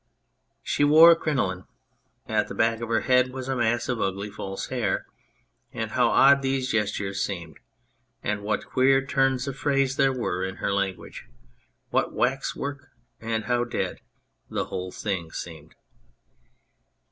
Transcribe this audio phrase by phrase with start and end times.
[0.63, 1.65] She wore a crinoline.
[2.27, 5.05] At the back of her head was a mass of ugly false hair,
[5.71, 7.59] and how odd these gestures seemed,
[8.23, 11.27] and what queer turns of phrases there were in her language!
[11.91, 12.87] What waxwork,
[13.19, 13.99] and how dead
[14.49, 15.75] the whole thing seemed